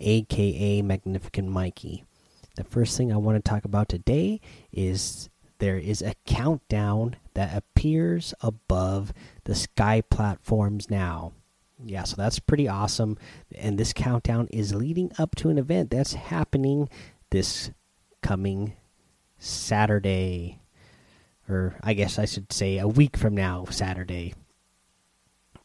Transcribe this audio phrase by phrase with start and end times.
[0.00, 2.04] aka Magnificent Mikey.
[2.56, 4.40] The first thing I want to talk about today
[4.72, 9.12] is there is a countdown that appears above
[9.44, 11.32] the sky platforms now.
[11.82, 13.16] Yeah, so that's pretty awesome.
[13.54, 16.88] And this countdown is leading up to an event that's happening
[17.30, 17.70] this
[18.22, 18.74] coming
[19.38, 20.60] Saturday
[21.50, 24.34] or I guess I should say a week from now, Saturday.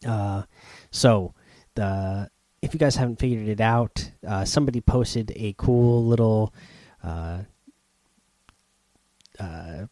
[0.05, 0.43] Uh,
[0.91, 1.33] so
[1.75, 2.29] the
[2.65, 6.51] if you guys haven't figured it out, uh, somebody posted a cool little
[7.03, 7.43] uh,
[9.39, 9.85] uh,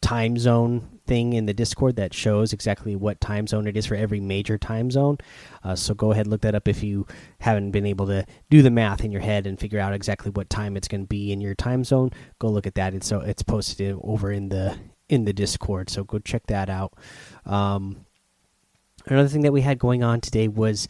[0.00, 3.94] time zone thing in the Discord that shows exactly what time zone it is for
[3.94, 5.18] every major time zone.
[5.62, 7.06] Uh, so go ahead look that up if you
[7.40, 10.48] haven't been able to do the math in your head and figure out exactly what
[10.48, 12.10] time it's going to be in your time zone.
[12.38, 12.94] Go look at that.
[12.94, 14.78] It's so it's posted over in the
[15.10, 15.90] in the Discord.
[15.90, 16.94] So go check that out.
[17.44, 18.06] Um,
[19.06, 20.88] another thing that we had going on today was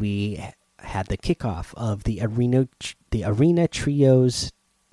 [0.00, 0.42] we
[0.78, 2.66] had the kickoff of the arena
[3.10, 4.50] the arena trios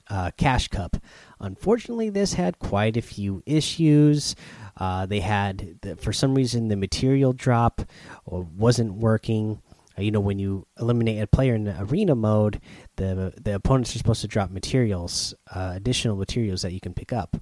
[0.09, 0.97] uh, cash cup.
[1.39, 4.35] Unfortunately this had quite a few issues.
[4.75, 7.81] Uh, they had the, for some reason the material drop
[8.25, 9.61] wasn't working.
[9.97, 12.61] Uh, you know when you eliminate a player in the arena mode
[12.97, 17.11] the the opponents are supposed to drop materials uh, additional materials that you can pick
[17.11, 17.37] up.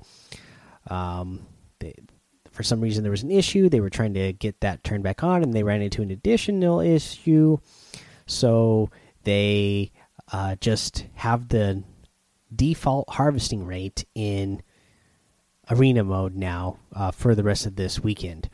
[0.88, 1.48] Um,
[1.80, 1.94] they,
[2.56, 3.68] for some reason, there was an issue.
[3.68, 6.80] They were trying to get that turned back on, and they ran into an additional
[6.80, 7.58] issue.
[8.26, 8.90] So
[9.24, 9.92] they
[10.32, 11.84] uh, just have the
[12.56, 14.62] default harvesting rate in
[15.70, 18.50] arena mode now uh, for the rest of this weekend.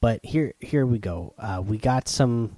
[0.00, 1.34] But here, here we go.
[1.38, 2.56] Uh, we got some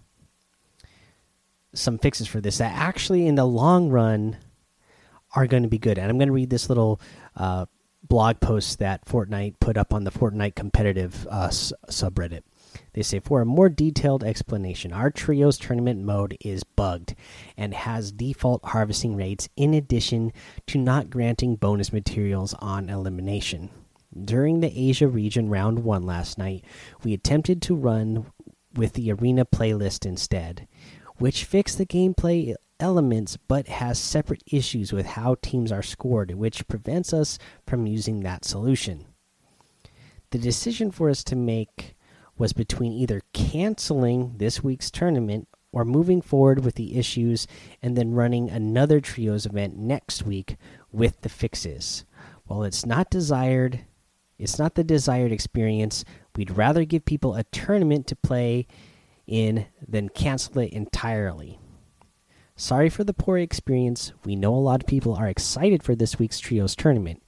[1.75, 4.37] some fixes for this that actually, in the long run,
[5.35, 5.99] are going to be good.
[5.99, 7.01] And I'm going to read this little
[7.35, 7.67] uh,
[8.09, 12.43] blog posts that Fortnite put up on the Fortnite competitive uh, subreddit.
[12.93, 17.15] They say for a more detailed explanation, our trios tournament mode is bugged
[17.57, 20.33] and has default harvesting rates in addition
[20.67, 23.71] to not granting bonus materials on elimination.
[24.17, 26.65] During the Asia region round 1 last night,
[27.03, 28.27] we attempted to run
[28.75, 30.69] with the arena playlist instead,
[31.17, 32.55] which fixed the gameplay
[32.85, 38.21] elements but has separate issues with how teams are scored, which prevents us from using
[38.21, 39.07] that solution.
[40.33, 41.97] The decision for us to make
[42.37, 47.47] was between either canceling this week's tournament or moving forward with the issues
[47.81, 50.57] and then running another trios event next week
[50.93, 52.05] with the fixes.
[52.45, 53.81] While it's not desired,
[54.39, 56.05] it's not the desired experience.
[56.37, 58.67] We'd rather give people a tournament to play
[59.27, 61.59] in than cancel it entirely.
[62.57, 64.13] Sorry for the poor experience.
[64.25, 67.21] We know a lot of people are excited for this week's Trios tournament.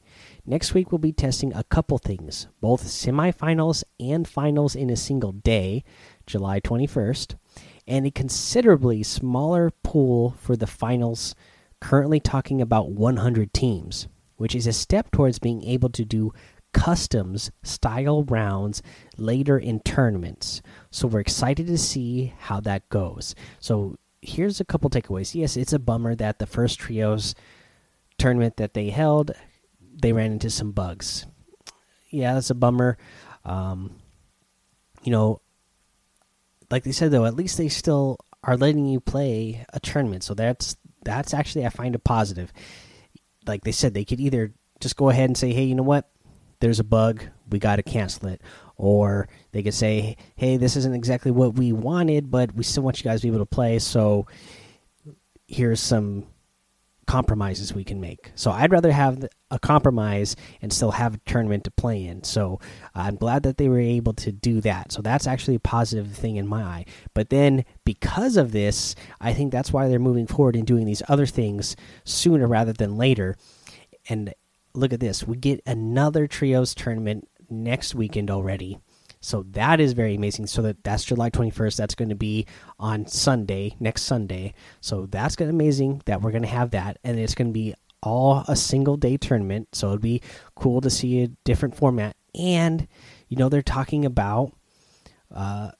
[0.46, 5.32] Next week, we'll be testing a couple things both semifinals and finals in a single
[5.32, 5.82] day,
[6.28, 7.34] July 21st,
[7.88, 11.34] and a considerably smaller pool for the finals,
[11.80, 14.06] currently talking about 100 teams,
[14.36, 16.32] which is a step towards being able to do
[16.72, 18.80] customs style rounds
[19.16, 20.62] later in tournaments.
[20.92, 23.34] So we're excited to see how that goes.
[23.58, 25.34] So here's a couple takeaways.
[25.34, 27.34] Yes, it's a bummer that the first trios
[28.18, 29.32] tournament that they held,
[29.80, 31.26] they ran into some bugs.
[32.10, 32.96] Yeah, that's a bummer.
[33.44, 33.96] Um,
[35.02, 35.40] you know,
[36.70, 40.24] like they said though, at least they still are letting you play a tournament.
[40.24, 42.52] So that's that's actually I find a positive.
[43.46, 46.10] Like they said, they could either just go ahead and say, "Hey, you know what?
[46.60, 47.22] There's a bug.
[47.48, 48.40] We got to cancel it,"
[48.76, 52.98] or they could say, "Hey, this isn't exactly what we wanted, but we still want
[52.98, 53.78] you guys to be able to play.
[53.78, 54.26] So
[55.46, 56.26] here's some
[57.06, 61.64] compromises we can make." So I'd rather have a compromise and still have a tournament
[61.64, 62.24] to play in.
[62.24, 62.58] So
[62.94, 64.92] I'm glad that they were able to do that.
[64.92, 66.84] So that's actually a positive thing in my eye.
[67.14, 71.02] But then because of this, I think that's why they're moving forward and doing these
[71.08, 73.36] other things sooner rather than later.
[74.08, 74.34] And
[74.74, 78.78] look at this, we get another trios tournament next weekend already.
[79.20, 80.46] So that is very amazing.
[80.46, 81.76] So that that's July 21st.
[81.76, 82.46] That's going to be
[82.78, 84.54] on Sunday, next Sunday.
[84.80, 87.52] So that's going to amazing that we're going to have that and it's going to
[87.52, 89.68] be all a single day tournament.
[89.72, 90.22] So it'd be
[90.54, 92.86] cool to see a different format and
[93.28, 94.52] you know they're talking about
[95.34, 95.70] uh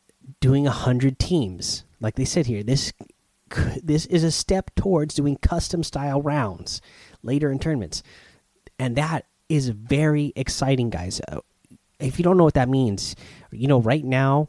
[0.40, 1.84] doing a 100 teams.
[2.00, 2.92] Like they said here, this
[3.82, 6.80] this is a step towards doing custom style rounds
[7.22, 8.02] later in tournaments,
[8.78, 11.20] and that is very exciting, guys.
[11.98, 13.16] If you don't know what that means,
[13.50, 14.48] you know, right now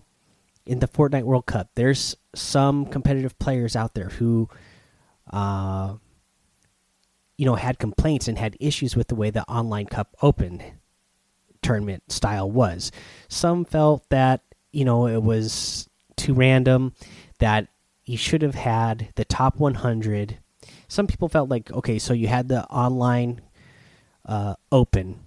[0.65, 4.49] in the Fortnite World Cup, there's some competitive players out there who,
[5.31, 5.95] uh,
[7.37, 10.61] you know, had complaints and had issues with the way the online cup open
[11.61, 12.91] tournament style was.
[13.27, 14.41] Some felt that
[14.71, 16.93] you know it was too random,
[17.39, 17.67] that
[18.05, 20.37] you should have had the top 100.
[20.87, 23.41] Some people felt like okay, so you had the online
[24.25, 25.19] uh, open,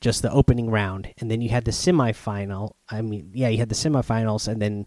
[0.00, 2.72] just the opening round, and then you had the semifinal.
[2.88, 4.86] I mean, yeah, you had the semifinals, and then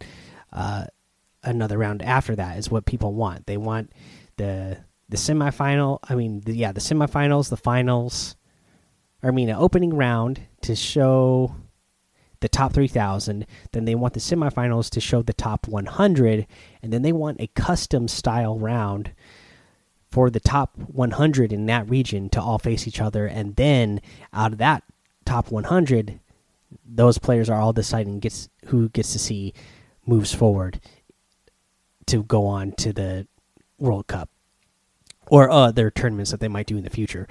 [0.53, 0.85] uh,
[1.43, 3.45] another round after that is what people want.
[3.47, 3.91] They want
[4.37, 4.77] the
[5.09, 5.99] the semifinal.
[6.07, 8.35] I mean, the, yeah, the semifinals, the finals.
[9.23, 11.55] I mean, an opening round to show
[12.41, 16.47] the top 3000 then they want the semifinals to show the top 100
[16.81, 19.13] and then they want a custom style round
[20.09, 24.01] for the top 100 in that region to all face each other and then
[24.33, 24.83] out of that
[25.25, 26.19] top 100
[26.85, 29.53] those players are all deciding gets who gets to see
[30.05, 30.79] moves forward
[32.07, 33.27] to go on to the
[33.77, 34.29] World Cup
[35.27, 37.27] or other tournaments that they might do in the future.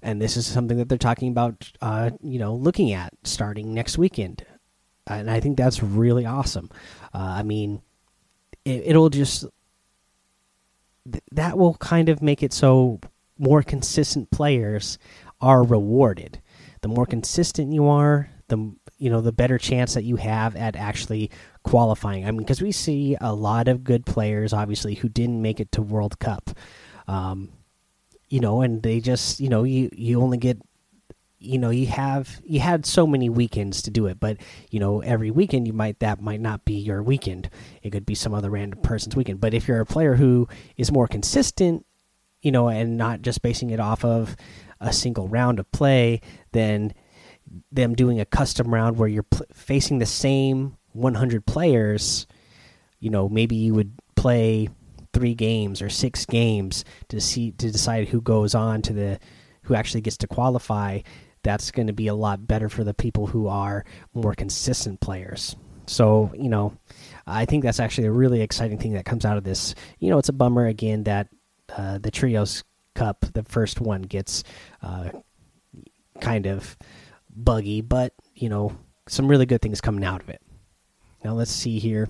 [0.00, 3.98] And this is something that they're talking about, uh, you know, looking at starting next
[3.98, 4.44] weekend.
[5.06, 6.70] And I think that's really awesome.
[7.14, 7.82] Uh, I mean,
[8.64, 9.46] it, will just
[11.10, 13.00] th that will kind of make it so
[13.38, 14.98] more consistent players
[15.40, 16.40] are rewarded.
[16.82, 20.76] The more consistent you are, the you know the better chance that you have at
[20.76, 21.30] actually
[21.62, 22.26] qualifying.
[22.26, 25.72] I mean, because we see a lot of good players, obviously, who didn't make it
[25.72, 26.50] to World Cup.
[27.08, 27.50] Um,
[28.28, 30.58] you know, and they just you know you you only get
[31.42, 34.36] you know you have you had so many weekends to do it but
[34.70, 37.50] you know every weekend you might that might not be your weekend
[37.82, 40.46] it could be some other random person's weekend but if you're a player who
[40.76, 41.84] is more consistent
[42.42, 44.36] you know and not just basing it off of
[44.82, 46.20] a single round of play
[46.52, 46.92] then
[47.70, 52.26] them doing a custom round where you're facing the same 100 players,
[53.00, 54.68] you know, maybe you would play
[55.12, 59.18] three games or six games to see to decide who goes on to the
[59.62, 61.00] who actually gets to qualify.
[61.42, 63.84] That's going to be a lot better for the people who are
[64.14, 65.56] more consistent players.
[65.86, 66.76] So, you know,
[67.26, 69.74] I think that's actually a really exciting thing that comes out of this.
[69.98, 71.28] You know, it's a bummer again that
[71.76, 72.62] uh, the Trios
[72.94, 74.44] Cup, the first one, gets
[74.82, 75.10] uh,
[76.20, 76.76] kind of
[77.34, 78.76] buggy, but you know,
[79.08, 80.42] some really good things coming out of it.
[81.24, 82.08] Now let's see here.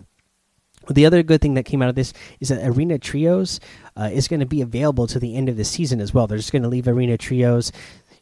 [0.90, 3.60] The other good thing that came out of this is that Arena Trios
[3.96, 6.26] uh, is going to be available to the end of the season as well.
[6.26, 7.70] They're just going to leave Arena Trios.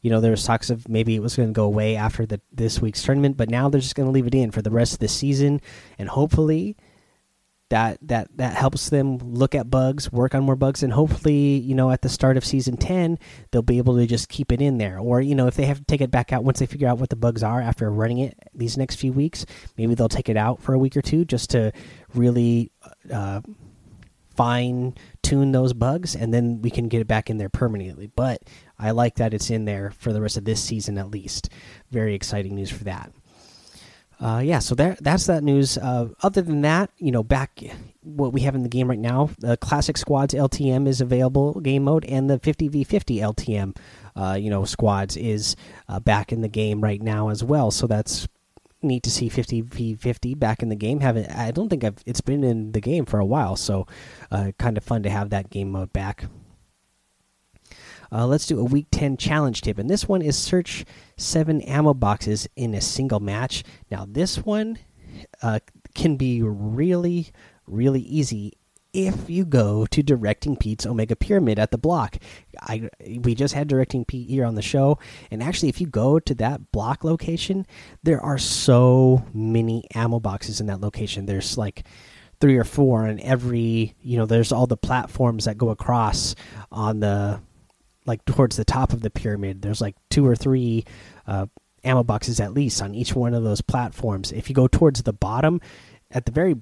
[0.03, 2.41] You know, there was talks of maybe it was going to go away after the
[2.53, 4.95] this week's tournament, but now they're just going to leave it in for the rest
[4.95, 5.61] of the season,
[5.99, 6.77] and hopefully
[7.71, 11.75] that that that helps them look at bugs, work on more bugs, and hopefully, you
[11.75, 13.19] know, at the start of season ten,
[13.51, 14.99] they'll be able to just keep it in there.
[14.99, 16.99] Or you know, if they have to take it back out once they figure out
[16.99, 19.47] what the bugs are after running it these next few weeks,
[19.79, 21.73] maybe they'll take it out for a week or two just to
[22.15, 22.71] really
[23.13, 23.41] uh,
[24.35, 28.09] fine tune those bugs, and then we can get it back in there permanently.
[28.09, 28.43] But
[28.79, 31.51] I like that it's in there for the rest of this season at least.
[31.91, 33.13] Very exciting news for that
[34.21, 35.79] uh, yeah, so there, that's that news.
[35.79, 37.63] Uh, other than that, you know, back
[38.03, 41.85] what we have in the game right now, the Classic Squads LTM is available game
[41.85, 43.77] mode, and the 50v50 LTM,
[44.17, 45.57] uh, you know, squads is
[45.89, 47.71] uh, back in the game right now as well.
[47.71, 48.29] So that's
[48.83, 51.01] neat to see 50v50 back in the game.
[51.01, 53.87] Haven't I don't think I've it's been in the game for a while, so
[54.31, 56.27] uh, kind of fun to have that game mode back.
[58.13, 59.79] Uh, let's do a week 10 challenge tip.
[59.79, 60.85] And this one is search
[61.17, 63.63] seven ammo boxes in a single match.
[63.91, 64.79] Now, this one
[65.43, 65.61] uh,
[65.95, 67.29] can be really,
[67.67, 68.55] really easy
[68.93, 72.17] if you go to Directing Pete's Omega Pyramid at the block.
[72.61, 72.89] I
[73.23, 74.99] we just had Directing Pete here on the show,
[75.31, 77.67] and actually, if you go to that block location,
[78.03, 81.27] there are so many ammo boxes in that location.
[81.27, 81.85] There's like
[82.41, 83.95] three or four on every.
[84.03, 86.35] You know, there's all the platforms that go across
[86.73, 87.41] on the
[88.07, 89.63] like towards the top of the pyramid.
[89.63, 90.85] There's like two or three
[91.27, 91.47] uh,
[91.85, 94.33] ammo boxes at least on each one of those platforms.
[94.33, 95.61] If you go towards the bottom,
[96.11, 96.57] at the very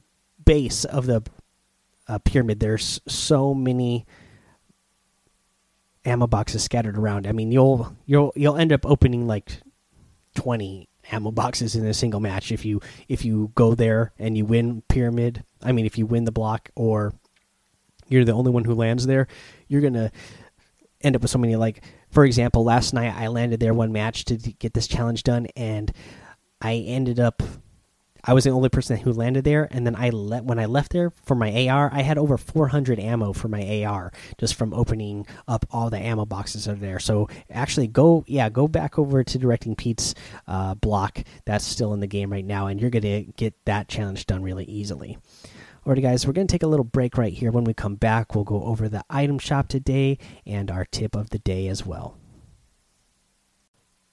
[0.44, 1.22] base of the
[2.06, 4.06] uh, pyramid, there's so many
[6.04, 7.26] ammo boxes scattered around.
[7.26, 9.60] I mean, you'll you'll you'll end up opening like
[10.34, 14.44] twenty ammo boxes in a single match if you if you go there and you
[14.44, 15.44] win pyramid.
[15.62, 17.12] I mean, if you win the block or
[18.08, 19.26] you're the only one who lands there,
[19.68, 20.10] you're gonna
[21.02, 24.24] end up with so many like for example last night i landed there one match
[24.24, 25.92] to get this challenge done and
[26.60, 27.42] i ended up
[28.24, 30.92] I was the only person who landed there, and then I let when I left
[30.92, 35.26] there for my AR, I had over 400 ammo for my AR just from opening
[35.46, 36.98] up all the ammo boxes that are there.
[36.98, 40.14] So actually, go yeah, go back over to directing Pete's
[40.46, 41.22] uh, block.
[41.46, 44.64] That's still in the game right now, and you're gonna get that challenge done really
[44.64, 45.18] easily.
[45.88, 47.50] Alrighty, guys, we're going to take a little break right here.
[47.50, 51.30] When we come back, we'll go over the item shop today and our tip of
[51.30, 52.18] the day as well.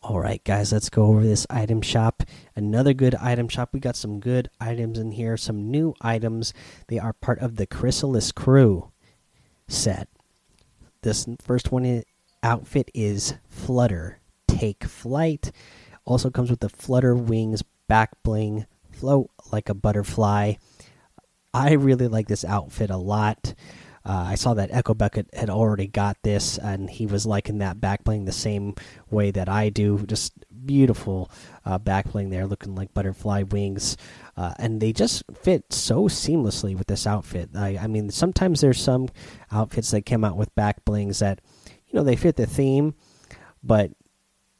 [0.01, 2.23] All right, guys, let's go over this item shop.
[2.55, 3.71] Another good item shop.
[3.73, 6.53] We got some good items in here, some new items.
[6.87, 8.93] They are part of the Chrysalis Crew
[9.67, 10.07] set.
[11.01, 12.01] This first one eh,
[12.41, 15.51] outfit is Flutter Take Flight.
[16.05, 20.53] Also comes with the Flutter Wings back bling, float like a butterfly.
[21.55, 23.53] I really like this outfit a lot.
[24.05, 27.79] Uh, I saw that Echo Bucket had already got this, and he was liking that
[27.79, 28.75] back bling the same
[29.09, 30.05] way that I do.
[30.05, 30.33] Just
[30.65, 31.31] beautiful
[31.65, 33.95] uh, back bling there, looking like butterfly wings,
[34.35, 37.49] uh, and they just fit so seamlessly with this outfit.
[37.55, 39.07] I, I mean, sometimes there's some
[39.49, 41.39] outfits that come out with back blings that,
[41.87, 42.95] you know, they fit the theme,
[43.63, 43.91] but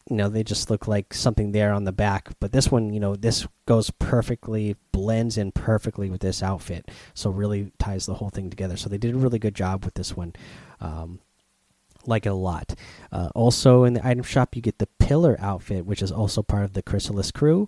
[0.09, 2.29] you know they just look like something there on the back.
[2.39, 6.89] But this one you know this goes perfectly blends in perfectly with this outfit.
[7.13, 8.77] So really ties the whole thing together.
[8.77, 10.33] So they did a really good job with this one.
[10.79, 11.19] Um,
[12.05, 12.75] like it a lot.
[13.12, 16.63] Uh, also in the item shop you get the pillar outfit which is also part
[16.63, 17.67] of the chrysalis crew.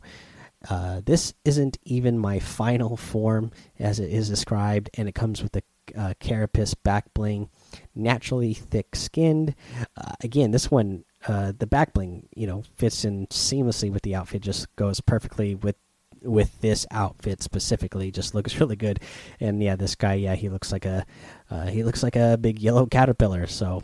[0.70, 5.54] Uh, this isn't even my final form as it is described and it comes with
[5.54, 5.64] the
[5.98, 7.50] uh, carapace back bling
[7.96, 9.56] naturally thick skinned
[9.96, 14.16] uh, again this one uh, the back bling, you know, fits in seamlessly with the
[14.16, 14.42] outfit.
[14.42, 15.76] Just goes perfectly with
[16.22, 18.12] with this outfit specifically.
[18.12, 19.00] Just looks really good.
[19.40, 21.06] And yeah, this guy, yeah, he looks like a
[21.50, 23.48] uh, he looks like a big yellow caterpillar.
[23.48, 23.84] So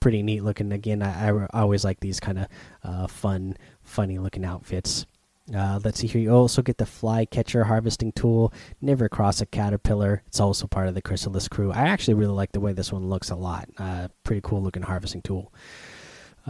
[0.00, 0.72] pretty neat looking.
[0.72, 2.46] Again, I, I always like these kind of
[2.82, 5.06] uh, fun, funny looking outfits.
[5.54, 6.22] Uh, let's see here.
[6.22, 8.52] You also get the fly catcher harvesting tool.
[8.80, 10.22] Never cross a caterpillar.
[10.26, 11.70] It's also part of the chrysalis crew.
[11.70, 13.68] I actually really like the way this one looks a lot.
[13.76, 15.52] Uh, pretty cool looking harvesting tool.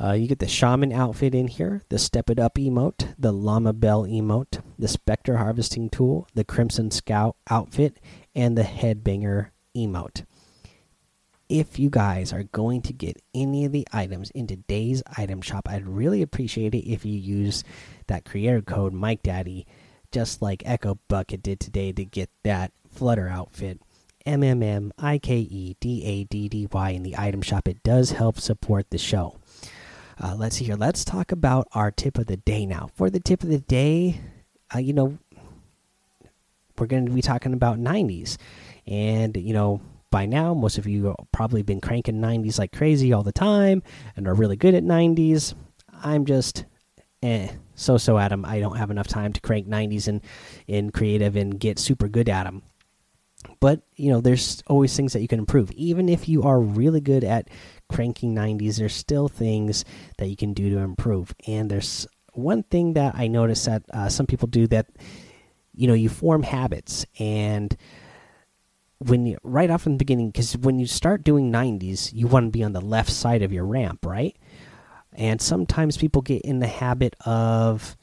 [0.00, 3.72] Uh, you get the shaman outfit in here, the step it up emote, the llama
[3.72, 8.00] bell emote, the specter harvesting tool, the crimson scout outfit,
[8.34, 10.24] and the headbanger emote.
[11.48, 15.68] If you guys are going to get any of the items in today's item shop,
[15.68, 17.62] I'd really appreciate it if you use
[18.08, 19.66] that creator code Mike Daddy,
[20.10, 23.80] just like Echo Bucket did today to get that Flutter outfit.
[24.24, 27.68] M M M I K E D A D D Y in the item shop.
[27.68, 29.36] It does help support the show.
[30.22, 30.76] Uh, let's see here.
[30.76, 32.88] Let's talk about our tip of the day now.
[32.94, 34.20] For the tip of the day,
[34.74, 35.18] uh, you know,
[36.78, 38.36] we're going to be talking about 90s.
[38.86, 39.80] And, you know,
[40.10, 43.82] by now, most of you probably been cranking 90s like crazy all the time
[44.16, 45.54] and are really good at 90s.
[45.92, 46.64] I'm just
[47.22, 48.44] eh, so so at them.
[48.44, 50.22] I don't have enough time to crank 90s in,
[50.68, 52.62] in creative and get super good at them.
[53.60, 55.70] But, you know, there's always things that you can improve.
[55.72, 57.48] Even if you are really good at
[57.88, 59.84] cranking 90s, there's still things
[60.18, 61.34] that you can do to improve.
[61.46, 64.86] And there's one thing that I notice that uh, some people do that,
[65.74, 67.76] you know, you form habits and
[68.98, 72.46] when you right off in the beginning because when you start doing 90s you want
[72.46, 74.36] to be on the left side of your ramp right
[75.12, 77.96] and sometimes people get in the habit of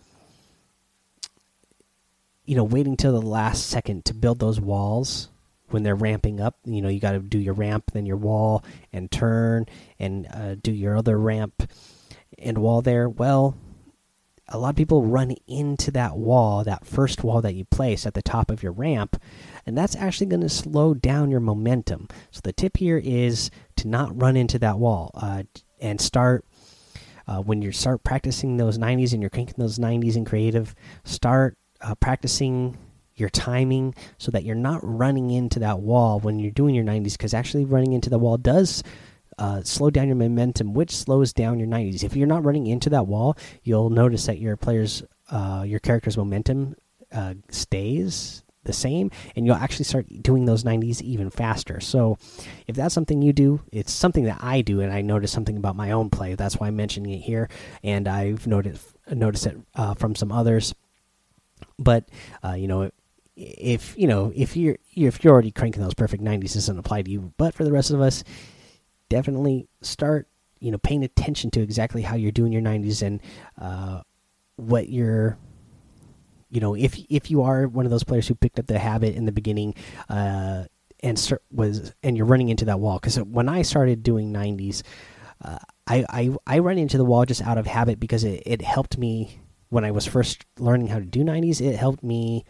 [2.52, 5.30] you know waiting till the last second to build those walls
[5.70, 6.58] when they're ramping up.
[6.66, 9.68] You know, you got to do your ramp, then your wall, and turn,
[9.98, 11.72] and uh, do your other ramp
[12.38, 13.08] and wall there.
[13.08, 13.56] Well,
[14.50, 18.16] a lot of people run into that wall, that first wall that you place at
[18.16, 19.16] the top of your ramp,
[19.66, 22.10] and that's actually going to slow down your momentum.
[22.32, 25.44] So the tip here is to not run into that wall uh,
[25.80, 26.44] and start.
[27.28, 31.56] Uh, when you start practicing those 90s and you're cranking those 90s in creative, start
[31.82, 32.78] uh, practicing
[33.16, 37.14] your timing so that you're not running into that wall when you're doing your 90s
[37.14, 38.84] because actually running into the wall does
[39.38, 42.90] uh, slow down your momentum which slows down your 90s if you're not running into
[42.90, 46.76] that wall you'll notice that your players uh, your character's momentum
[47.12, 51.80] uh, stays the same and you'll actually start doing those 90s even faster.
[51.80, 52.18] So
[52.68, 55.76] if that's something you do it's something that i do and i notice something about
[55.76, 56.36] my own play.
[56.36, 57.50] That's why i'm mentioning it here
[57.84, 60.74] and i've noticed noticed it uh, from some others
[61.80, 62.10] but
[62.44, 62.90] uh, you know
[63.36, 67.10] if you know if you're if you're already cranking those perfect 90s doesn't apply to
[67.10, 68.24] you but for the rest of us
[69.10, 70.28] definitely start
[70.60, 73.22] you know paying attention to exactly how you're doing your 90s and
[73.60, 74.02] uh,
[74.58, 75.38] what you're
[76.50, 79.16] you know if if you are one of those players who picked up the habit
[79.16, 79.74] in the beginning
[80.10, 80.66] uh,
[81.02, 83.00] and start, was and you're running into that wall.
[83.00, 84.84] Because when I started doing 90s
[85.44, 88.62] uh, I, I I run into the wall just out of habit because it, it
[88.62, 89.41] helped me
[89.72, 92.46] when I was first learning how to do 90s it helped me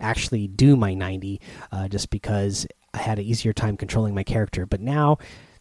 [0.00, 1.40] actually do my 90
[1.72, 4.66] uh, just because I had an easier time controlling my character.
[4.66, 5.18] But now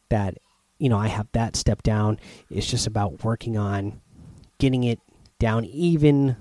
[0.10, 0.38] that
[0.78, 2.20] you know I have that step down,
[2.50, 4.02] it's just about working on
[4.58, 5.00] getting it
[5.40, 6.38] down even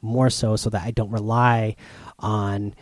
[0.00, 1.76] more so so that I don't rely
[2.18, 2.74] on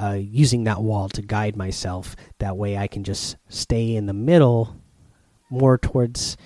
[0.00, 2.16] uh, using that wall to guide myself.
[2.38, 4.76] That way I can just stay in the middle
[5.50, 6.36] more towards,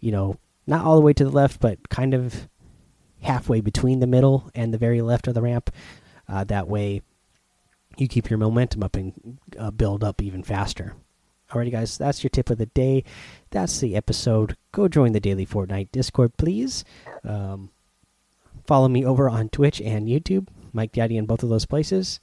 [0.00, 2.48] you know, not all the way to the left, but kind of
[3.22, 5.70] halfway between the middle and the very left of the ramp.
[6.28, 7.02] Uh, that way
[7.96, 10.94] you keep your momentum up and uh, build up even faster.
[11.50, 13.02] Alrighty, guys, that's your tip of the day.
[13.50, 14.56] That's the episode.
[14.70, 16.84] Go join the daily Fortnite Discord, please.
[17.24, 17.70] Um,
[18.66, 22.20] follow me over on Twitch and YouTube, Mike Daddy in both of those places.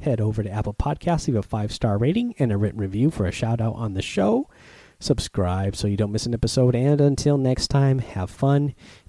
[0.00, 3.24] Head over to Apple Podcasts, leave a five star rating and a written review for
[3.24, 4.48] a shout out on the show.
[4.98, 6.74] Subscribe so you don't miss an episode.
[6.74, 8.74] And until next time, have fun,